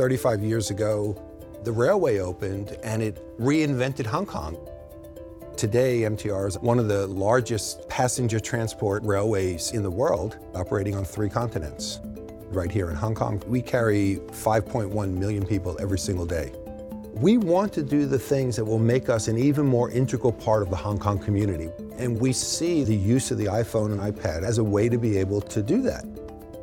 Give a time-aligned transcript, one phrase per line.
[0.00, 1.14] 35 years ago,
[1.62, 4.56] the railway opened and it reinvented Hong Kong.
[5.58, 11.04] Today, MTR is one of the largest passenger transport railways in the world, operating on
[11.04, 12.00] three continents.
[12.48, 16.50] Right here in Hong Kong, we carry 5.1 million people every single day.
[17.12, 20.62] We want to do the things that will make us an even more integral part
[20.62, 21.68] of the Hong Kong community.
[21.98, 25.18] And we see the use of the iPhone and iPad as a way to be
[25.18, 26.06] able to do that.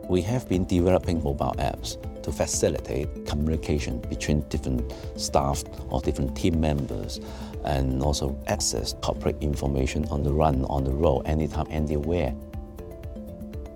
[0.10, 6.60] We have been developing mobile apps to facilitate communication between different staff or different team
[6.60, 7.22] members
[7.64, 12.36] and also access corporate information on the run, on the road, anytime, anywhere.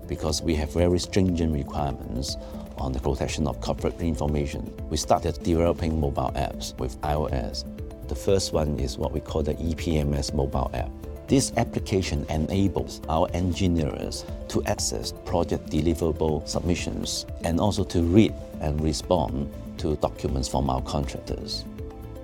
[0.06, 2.36] Because we have very stringent requirements
[2.76, 7.64] on the protection of corporate information, we started developing mobile apps with iOS.
[8.08, 10.90] The first one is what we call the EPMS mobile app.
[11.28, 18.80] This application enables our engineers to access project deliverable submissions and also to read and
[18.82, 21.64] respond to documents from our contractors.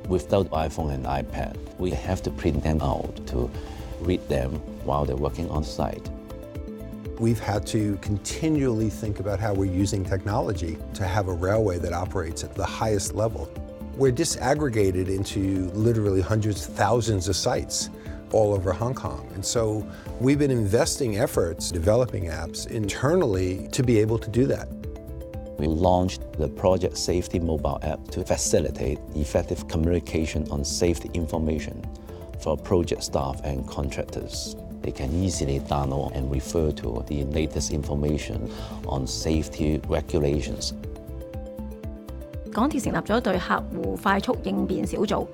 [0.08, 3.50] Without iPhone and iPad, we have to print them out to
[4.00, 4.52] read them
[4.84, 6.08] while they're working on site.
[7.18, 11.92] We've had to continually think about how we're using technology to have a railway that
[11.92, 13.50] operates at the highest level.
[13.96, 17.90] We're disaggregated into literally hundreds, thousands of sites
[18.31, 19.29] all over Hong Kong.
[19.35, 19.87] And so
[20.19, 24.67] we've been investing efforts developing apps internally to be able to do that.
[25.59, 31.81] We launched the Project Safety mobile app to facilitate effective communication on safety information
[32.41, 34.55] for project staff and contractors.
[34.81, 38.51] They can easily download and refer to the latest information
[38.85, 40.73] on safety regulations.
[42.51, 45.25] 港铁成立咗对客户快速应变小组。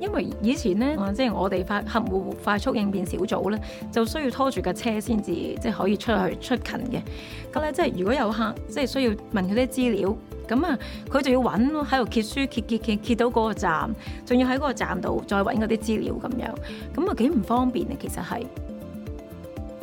[0.00, 3.60] 因為以前咧，即係我哋快客戶快速應變小組咧，
[3.90, 7.00] 就需要拖住架車先至即係可以出去出勤嘅。
[7.52, 10.16] 咁咧，即係如果有客即係需要問佢啲資料，
[10.48, 10.78] 咁啊，
[11.10, 13.90] 佢就要揾喺度揭書揭揭揭揭到嗰個站，
[14.26, 16.54] 仲要喺嗰個站度再揾嗰啲資料咁樣，
[16.94, 18.44] 咁啊幾唔方便啊，其實係。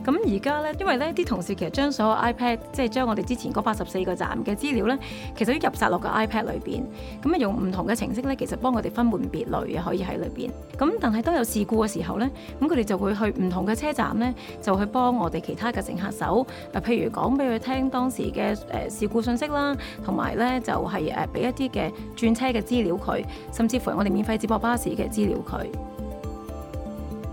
[0.03, 4.99] 咁而家咧，因為咧啲同事其實將所有 iPad，即係將我哋之前嗰八十四個站嘅資料咧，
[5.33, 6.81] 其實都入晒落個 iPad 裏邊。
[7.23, 10.49] 咁啊用唔同嘅程式咧，其實幫我哋分門別類啊，可以喺裏邊。
[10.77, 18.53] 咁但係當有事故嘅時候咧，咁佢哋就會去唔同嘅車站咧，就去幫我哋其他嘅乘客手，誒譬如講俾佢聽當時嘅
[18.89, 19.73] 誒事故信息啦，
[20.03, 23.23] 同埋咧就係誒俾一啲嘅轉車嘅資料佢，
[23.53, 25.65] 甚至乎我哋免費接駁巴士嘅資料佢。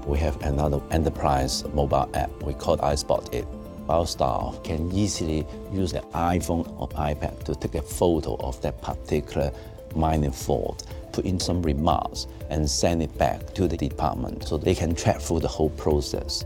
[0.06, 3.48] we have another enterprise mobile app we call iSpot It.
[3.90, 8.82] Our staff can easily use the iPhone or iPad to take a photo of that
[8.82, 9.52] particular
[9.96, 14.76] mining fault, put in some remarks, and send it back to the department so they
[14.76, 16.46] can track through the whole process.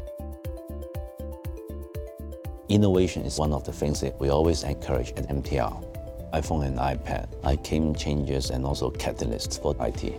[2.67, 5.85] Innovation is one of the things that we always encourage at MTR.
[6.33, 10.13] iPhone and iPad are game changers and also catalysts for IT.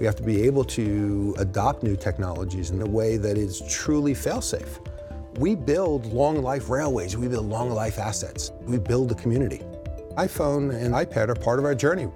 [0.00, 4.14] We have to be able to adopt new technologies in a way that is truly
[4.14, 4.80] fail-safe.
[5.38, 9.60] We build long-life railways, we build long-life assets, we build a community.
[10.16, 12.08] iPhone and iPad are part of our journey.